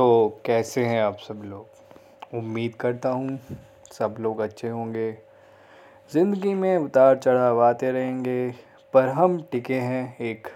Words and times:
तो 0.00 0.40
कैसे 0.46 0.84
हैं 0.84 1.00
आप 1.02 1.16
सब 1.18 1.40
लोग? 1.44 2.36
उम्मीद 2.38 2.74
करता 2.74 3.08
हूँ 3.08 3.38
सब 3.92 4.14
लोग 4.20 4.38
अच्छे 4.40 4.68
होंगे। 4.68 5.10
ज़िंदगी 6.12 6.54
में 6.54 6.76
उतार 6.76 7.16
चढ़ाव 7.18 7.60
आते 7.62 7.90
रहेंगे, 7.92 8.50
पर 8.94 9.08
हम 9.08 9.38
टिके 9.52 9.74
हैं 9.74 10.16
एक 10.18 10.48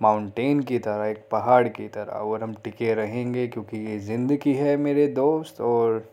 माउंटेन 0.00 0.60
की 0.60 0.78
तरह, 0.78 1.04
एक 1.04 1.24
पहाड़ 1.32 1.68
की 1.68 1.88
तरह, 1.88 2.12
और 2.12 2.42
हम 2.42 2.54
टिके 2.54 2.94
रहेंगे 2.94 3.46
क्योंकि 3.48 3.78
ये 3.86 3.98
ज़िंदगी 3.98 4.54
है 4.54 4.76
मेरे 4.76 5.06
दोस्त, 5.08 5.60
और 5.60 6.04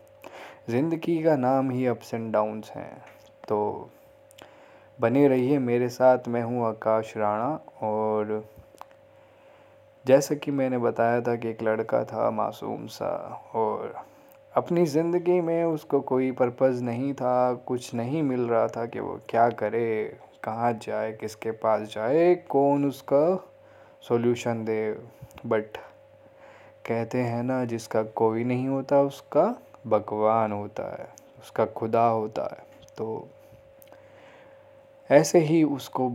ज़िंदगी 0.70 1.22
का 1.22 1.36
नाम 1.36 1.70
ही 1.70 1.86
अप्स 1.86 2.14
एंड 2.14 2.32
डाउन्स 2.32 2.70
हैं। 2.70 2.96
तो 3.48 3.90
बने 5.00 5.28
रहिए 5.28 5.58
मेरे 5.58 5.88
साथ, 5.88 6.28
मैं 6.28 6.42
हूँ 6.42 6.66
आकाश 6.68 7.16
राणा, 7.16 7.54
और 7.82 8.44
जैसा 10.06 10.34
कि 10.34 10.50
मैंने 10.50 10.78
बताया 10.78 11.20
था 11.20 11.36
कि 11.36 11.48
एक 11.48 11.62
लड़का 11.62 12.04
था 12.04 12.30
मासूम 12.30 12.86
सा 12.86 13.08
और 13.54 14.04
अपनी 14.56 14.86
ज़िंदगी 14.86 15.40
में 15.40 15.64
उसको 15.64 16.00
कोई 16.00 16.30
पर्पज़ 16.32 16.82
नहीं 16.82 17.14
था, 17.14 17.54
कुछ 17.54 17.94
नहीं 17.94 18.22
मिल 18.22 18.40
रहा 18.40 18.66
था 18.68 18.86
कि 18.86 19.00
वो 19.00 19.20
क्या 19.28 19.48
करे, 19.48 20.18
कहाँ 20.44 20.72
जाए, 20.72 21.12
किसके 21.12 21.50
पास 21.50 21.88
जाए, 21.94 22.34
कौन 22.34 22.84
उसका 22.84 23.48
सॉल्यूशन 24.08 24.64
दे। 24.64 24.98
बट 25.46 25.76
कहते 26.86 27.18
हैं 27.18 27.42
ना, 27.42 27.64
जिसका 27.64 28.02
कोई 28.02 28.44
नहीं 28.44 28.68
होता, 28.68 29.00
उसका 29.00 29.56
भगवान 29.86 30.52
होता 30.52 30.92
है, 30.92 31.08
उसका 31.42 31.64
खुदा 31.64 32.06
होता 32.06 32.42
है। 32.42 32.66
तो 32.98 33.28
ऐसे 35.10 35.38
ही 35.38 35.64
उसको 35.64 36.08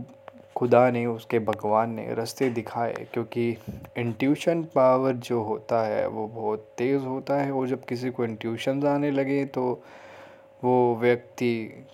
खुदा 0.58 0.90
ने 0.90 1.04
उसके 1.06 1.38
भगवान 1.38 1.90
ने 1.90 2.14
रास्ते 2.14 2.48
दिखाए, 2.50 3.06
क्योंकि 3.12 3.50
इंट्यूशन 3.98 4.62
पावर 4.74 5.12
जो 5.12 5.42
होता 5.42 5.82
है, 5.82 6.06
वो 6.08 6.26
बहुत 6.26 6.66
तेज़ 6.78 7.02
होता 7.02 7.36
है 7.36 7.52
और 7.52 7.66
जब 7.68 7.84
किसी 7.84 8.10
को 8.10 8.24
इंट्यूशंस 8.24 8.84
आने 8.84 9.10
लगे 9.10 9.44
तो 9.46 9.70
वो 10.62 10.96
व्यक्ति 11.00 11.84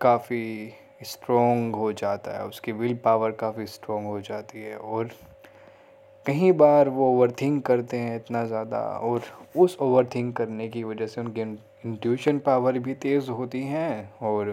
काफ़ी 0.00 0.72
स्ट्रॉन्ग 1.04 1.76
हो 1.76 1.92
जाता 1.92 2.36
है, 2.38 2.46
उसकी 2.46 2.72
विल 2.72 2.94
पावर 3.04 3.30
काफ़ी 3.30 3.66
स्ट्रॉन्ग 3.66 4.06
हो 4.06 4.20
जाती 4.20 4.62
है 4.62 4.76
और 4.76 5.10
कई 6.26 6.52
बार 6.52 6.88
वो 6.88 7.10
ओवर 7.14 7.30
थिंक 7.40 7.64
करते 7.66 7.96
हैं 7.96 8.16
इतना 8.16 8.44
ज़्यादा 8.44 8.78
और 8.78 9.22
उस 9.56 9.76
ओवर 9.80 10.06
थिंक 10.14 10.36
करने 10.36 10.68
की 10.68 10.84
वजह 10.84 11.06
से 11.06 11.20
उनकी 11.20 11.40
इंट्यूशन 11.40 12.38
पावर 12.38 12.78
भी 12.78 12.94
तेज़ 12.94 13.30
होती 13.30 13.62
हैं 13.62 14.12
और 14.22 14.50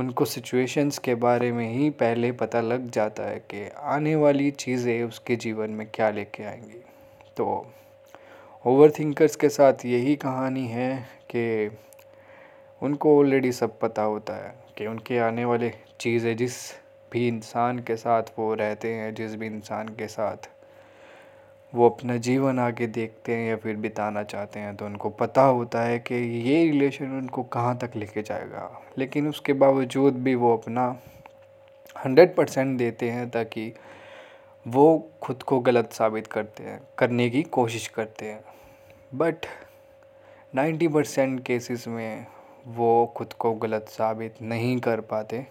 उनको 0.00 0.24
सिचुएशंस 0.24 0.98
के 0.98 1.14
बारे 1.14 1.52
में 1.52 1.68
ही 1.68 1.90
पहले 1.90 2.32
पता 2.32 2.60
लग 2.60 2.90
जाता 2.90 3.22
है 3.22 3.38
कि 3.38 3.68
आने 3.76 4.14
वाली 4.16 4.50
चीज़ें 4.50 5.02
उसके 5.04 5.36
जीवन 5.36 5.70
में 5.70 5.86
क्या 5.94 6.10
लेके 6.10 6.44
आएँगी। 6.44 6.82
तो 7.36 7.66
ओवर 8.64 8.90
थिंकर्स 8.90 9.36
के 9.36 9.48
साथ 9.48 9.84
यही 9.84 10.16
कहानी 10.16 10.66
है 10.66 10.94
कि 11.30 11.76
उनको 12.82 13.18
ऑलरेडी 13.18 13.52
सब 13.52 13.78
पता 13.78 14.02
होता 14.02 14.36
है 14.36 14.54
कि 14.78 14.86
उनके 14.86 15.18
आने 15.18 15.44
वाले 15.44 15.72
चीज़ें 16.00 16.36
जिस 16.36 16.56
भी 17.12 17.28
इंसान 17.28 17.78
के 17.78 17.96
साथ 17.96 18.22
वो 18.38 18.54
रहते 18.54 18.94
हैं, 18.94 19.14
जिस 19.14 19.34
भी 19.34 19.46
इंसान 19.46 19.88
के 19.88 20.08
साथ 20.08 20.48
वो 21.72 21.88
अपना 21.88 22.16
जीवन 22.16 22.58
आगे 22.58 22.86
देखते 22.86 23.34
हैं 23.34 23.48
या 23.48 23.56
फिर 23.56 23.76
बिताना 23.76 24.22
चाहते 24.22 24.60
हैं 24.60 24.74
तो 24.76 24.86
उनको 24.86 25.10
पता 25.10 25.42
होता 25.42 25.82
है 25.82 25.98
कि 25.98 26.14
ये 26.14 26.64
रिलेशन 26.64 27.12
उनको 27.18 27.42
कहाँ 27.42 27.76
तक 27.78 27.96
लेके 27.96 28.22
जाएगा। 28.22 28.70
लेकिन 28.98 29.28
उसके 29.28 29.52
बावजूद 29.52 30.14
भी 30.14 30.34
वो 30.34 30.56
अपना 30.56 30.86
हंड्रेड 31.96 32.34
परसेंट 32.34 32.76
देते 32.78 33.10
हैं 33.10 33.28
ताकि 33.30 33.72
वो 34.66 35.10
खुद 35.22 35.42
को 35.42 35.58
गलत 35.60 35.92
साबित 35.92 36.26
करते 36.26 36.62
हैं, 36.62 36.80
करने 36.98 37.28
की 37.30 37.42
कोशिश 37.42 37.86
करते 37.88 38.26
हैं। 38.26 38.40
बट 39.14 39.46
नाइन्टी 40.54 40.88
परसेंट 40.88 41.42
केसेस 41.44 41.86
में 41.88 42.26
वो 42.66 43.06
खुद 43.16 43.32
को 43.32 43.52
गलत 43.54 43.86
साबित 43.88 44.42
नहीं 44.42 44.78
कर 44.80 45.00
पाते, 45.00 45.46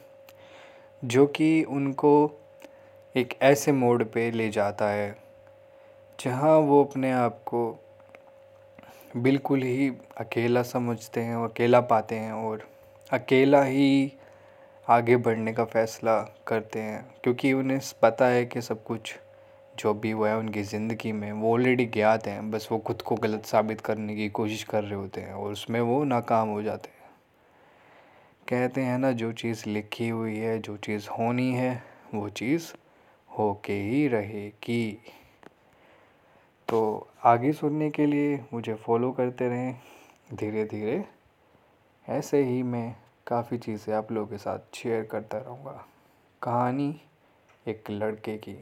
जो 1.04 1.26
कि 1.28 1.64
उनको 1.64 2.12
एक 3.16 3.34
ऐसे 3.42 3.72
मोड 3.72 4.04
पे 4.06 4.30
ले 4.32 4.50
जाता 4.50 4.90
है 4.90 5.29
जहाँ 6.20 6.58
वो 6.58 6.84
अपने 6.84 7.12
आप 7.12 7.44
को 7.46 7.62
बिल्कुल 9.18 9.62
ही 9.62 9.90
अकेला 10.18 10.64
समझते 10.64 11.22
हैं 11.22 11.36
और 11.36 11.50
अकेला 11.50 11.82
पाते 11.82 12.16
हैं 12.16 12.32
और 12.32 12.68
अकेला 13.12 13.64
ही 13.64 14.12
आगे 14.88 15.18
बढ़ने 15.18 15.54
का 15.54 15.66
फ़ैसला 15.66 16.20
करते 16.48 16.80
हैं, 16.80 17.04
क्योंकि 17.24 17.54
उन्हें 17.54 17.80
पता 18.02 18.26
है 18.26 18.46
कि 18.46 18.62
सब 18.62 18.84
कुछ 18.84 19.16
जो 19.80 19.94
भी 19.94 20.12
हुआ 20.12 20.30
है 20.30 20.38
उनकी 20.38 20.64
ज़िंदगी 20.64 21.12
में, 21.12 21.32
वो 21.32 21.54
ऑलरेडी 21.54 21.86
ज्ञात 21.86 22.28
हैं, 22.28 22.52
बस 22.52 22.68
वो 22.72 22.78
खुद 22.78 23.02
को 23.02 23.16
गलत 23.16 23.46
साबित 23.46 23.82
करने 23.82 24.16
की 24.16 24.30
कोशिश 24.30 24.64
कर 24.64 24.84
रहे 24.84 24.96
होते 24.96 25.22
हैं 25.22 25.34
और 25.34 25.52
उसमें 25.52 25.82
वो 25.82 26.04
नाकाम 26.04 26.50
हो 26.50 26.62
जाते 26.62 26.90
हैं। 26.90 26.98
कहते 28.48 28.82
हैं 28.82 28.98
ना, 28.98 29.12
जो 29.12 29.32
चीज़ 29.32 29.64
लिखी 29.70 30.10
हुई 30.10 30.38
है, 30.38 30.60
जो 30.60 30.78
चीज़ 30.78 31.08
होनी 31.10 31.52
है, 31.54 31.84
वो 32.14 32.30
चीज़ 32.30 32.72
होके 33.40 33.74
ही 33.74 34.08
रहेगी। 34.08 35.02
तो 36.70 37.08
आगे 37.24 37.52
सुनने 37.54 37.90
के 37.90 38.06
लिए 38.06 38.46
मुझे 38.54 38.74
फॉलो 38.74 39.12
करते 39.12 39.48
रहें। 39.48 39.80
धीरे 40.34 40.66
धीरे 40.66 41.06
ऐसे 42.08 42.44
ही 42.44 42.64
मैं 42.64 42.96
काफ़ी 43.28 43.58
चीज़ें 43.58 43.94
आप 43.96 44.12
लोगों 44.12 44.28
के 44.28 44.38
साथ 44.38 44.76
शेयर 44.76 45.04
करता 45.04 45.38
रहूँगा। 45.38 45.86
कहानी 46.42 47.02
एक 47.68 47.90
लड़के 47.92 48.38
की। 48.38 48.56